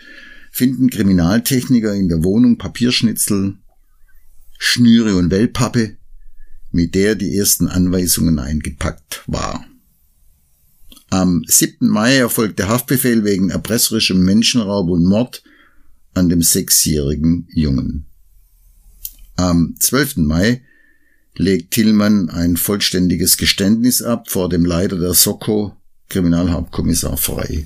finden 0.51 0.89
Kriminaltechniker 0.89 1.93
in 1.93 2.07
der 2.07 2.23
Wohnung 2.23 2.57
Papierschnitzel, 2.57 3.55
Schnüre 4.57 5.15
und 5.15 5.31
Wellpappe, 5.31 5.97
mit 6.71 6.95
der 6.95 7.15
die 7.15 7.35
ersten 7.35 7.67
Anweisungen 7.67 8.39
eingepackt 8.39 9.23
war. 9.25 9.65
Am 11.09 11.43
7. 11.47 11.87
Mai 11.87 12.17
erfolgt 12.17 12.59
der 12.59 12.67
Haftbefehl 12.67 13.23
wegen 13.23 13.49
erpresserischem 13.49 14.23
Menschenraub 14.23 14.89
und 14.89 15.05
Mord 15.05 15.43
an 16.13 16.29
dem 16.29 16.43
sechsjährigen 16.43 17.47
Jungen. 17.53 18.05
Am 19.35 19.75
12. 19.79 20.17
Mai 20.17 20.61
legt 21.35 21.71
Tillmann 21.71 22.29
ein 22.29 22.57
vollständiges 22.57 23.37
Geständnis 23.37 24.01
ab 24.01 24.29
vor 24.29 24.49
dem 24.49 24.65
Leiter 24.65 24.99
der 24.99 25.13
Soko, 25.13 25.75
Kriminalhauptkommissar 26.09 27.17
Frey. 27.17 27.65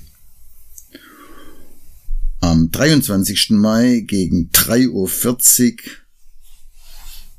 Am 2.40 2.70
23. 2.70 3.50
Mai 3.50 4.04
gegen 4.06 4.50
3.40 4.52 4.90
Uhr 4.90 5.78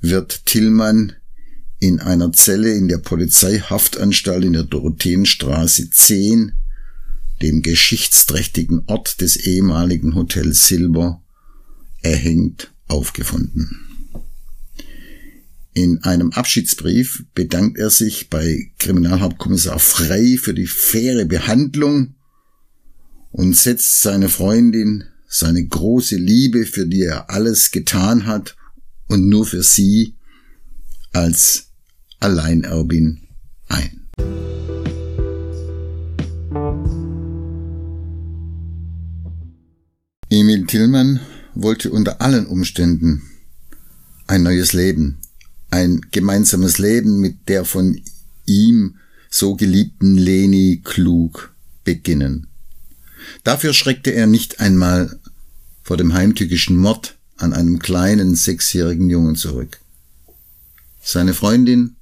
wird 0.02 0.46
Tillmann 0.46 1.14
in 1.80 2.00
einer 2.00 2.32
Zelle 2.32 2.74
in 2.74 2.88
der 2.88 2.98
Polizeihaftanstalt 2.98 4.46
in 4.46 4.54
der 4.54 4.64
Dorotheenstraße 4.64 5.90
10, 5.90 6.54
dem 7.42 7.62
geschichtsträchtigen 7.62 8.84
Ort 8.88 9.22
des 9.22 9.36
ehemaligen 9.36 10.16
Hotels 10.16 10.68
Silber, 10.68 11.22
erhängt 12.02 12.74
aufgefunden. 12.88 13.82
In 15.74 16.04
einem 16.04 16.32
Abschiedsbrief 16.32 17.26
bedankt 17.34 17.78
er 17.78 17.90
sich 17.90 18.30
bei 18.30 18.72
Kriminalhauptkommissar 18.78 19.80
Frey 19.80 20.38
für 20.38 20.54
die 20.54 20.68
faire 20.68 21.26
Behandlung 21.26 22.16
und 23.32 23.58
setzt 23.58 24.02
seine 24.02 24.30
Freundin, 24.30 25.04
seine 25.28 25.66
große 25.66 26.16
Liebe, 26.16 26.66
für 26.66 26.88
die 26.88 27.02
er 27.02 27.30
alles 27.30 27.72
getan 27.72 28.26
hat 28.26 28.56
und 29.08 29.28
nur 29.28 29.46
für 29.46 29.64
sie 29.64 30.15
als 31.16 31.70
Alleinerbin 32.20 33.22
ein. 33.68 34.08
Emil 40.30 40.66
Tillmann 40.66 41.22
wollte 41.54 41.92
unter 41.92 42.20
allen 42.20 42.46
Umständen 42.46 43.24
ein 44.28 44.44
neues 44.44 44.74
Leben, 44.74 45.22
ein 45.70 46.02
gemeinsames 46.12 46.80
Leben 46.80 47.22
mit 47.22 47.48
der 47.48 47.64
von 47.64 48.02
ihm 48.46 48.98
so 49.30 49.56
geliebten 49.56 50.16
Leni 50.16 50.82
Klug 50.84 51.56
beginnen. 51.86 52.48
Dafür 53.46 53.74
schreckte 53.74 54.12
er 54.12 54.28
nicht 54.28 54.60
einmal 54.60 55.18
vor 55.82 55.96
dem 55.96 56.14
heimtückischen 56.14 56.76
Mord 56.76 57.18
an 57.38 57.54
einem 57.54 57.80
kleinen 57.80 58.36
sechsjährigen 58.36 59.10
Jungen 59.10 59.36
zurück. 59.36 59.80
Seine 61.08 61.36
Freundin, 61.36 61.98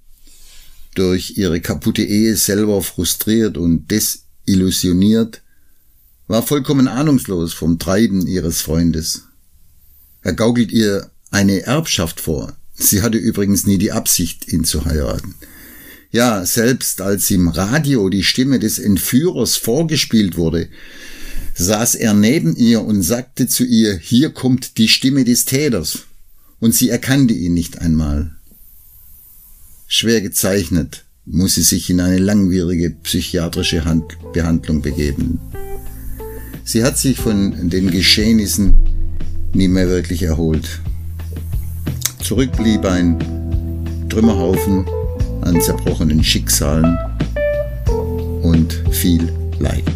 durch 0.96 1.34
ihre 1.36 1.60
kaputte 1.60 2.04
Ehe 2.04 2.38
selber 2.38 2.82
frustriert 2.82 3.58
und 3.58 3.92
desillusioniert, 3.92 5.42
war 6.28 6.42
vollkommen 6.42 6.88
ahnungslos 6.88 7.54
vom 7.54 7.80
Treiben 7.80 8.26
ihres 8.26 8.62
Freundes. 8.62 9.24
Er 10.22 10.32
gaukelt 10.32 10.72
ihr 10.72 11.12
eine 11.32 11.63
Erbschaft 11.63 12.22
vor. 12.22 12.56
Sie 12.76 13.02
hatte 13.02 13.18
übrigens 13.18 13.68
nie 13.68 13.78
die 13.78 13.92
Absicht, 13.92 14.48
ihn 14.48 14.63
zu 14.63 14.86
heiraten. 14.86 15.36
Ja, 16.12 16.46
selbst 16.46 17.02
als 17.02 17.30
im 17.30 17.50
Radio 17.50 18.08
die 18.08 18.24
Stimme 18.24 18.58
des 18.58 18.80
Entführers 18.80 19.58
vorgespielt 19.58 20.38
wurde, 20.38 20.70
saß 21.56 21.96
er 21.96 22.13
neben 22.13 22.56
ihr 22.56 22.82
und 22.82 23.02
sagte 23.02 23.50
zu 23.50 23.66
ihr, 23.66 23.98
hier 23.98 24.30
kommt 24.30 24.78
die 24.78 24.88
Stimme 24.88 25.26
des 25.26 25.44
Täters. 25.44 26.04
Und 26.62 26.74
sie 26.74 26.89
erkannte 26.89 27.34
ihn 27.34 27.54
nicht 27.54 27.80
einmal. 27.80 28.34
Schwer 29.88 30.22
gezeichnet 30.22 31.06
muss 31.26 31.56
sie 31.56 31.62
sich 31.62 31.89
in 31.89 32.02
eine 32.02 32.17
langwierige 32.17 32.89
psychiatrische 32.89 33.86
Hand 33.86 34.17
Behandlung 34.34 34.82
begeben. 34.82 35.39
Sie 36.63 36.84
hat 36.84 36.98
sich 36.98 37.17
von 37.17 37.69
den 37.69 37.91
Geschehnissen 37.91 38.74
nie 39.54 39.67
mehr 39.67 39.88
wirklich 39.88 40.24
erholt. 40.24 40.82
Zurück 42.22 42.52
blieb 42.58 42.86
ein 42.86 44.08
Trümmerhaufen 44.10 44.86
an 45.41 45.62
zerbrochenen 45.62 46.24
Schicksalen 46.24 46.98
und 48.41 48.82
viel 48.91 49.32
Leid. 49.60 49.93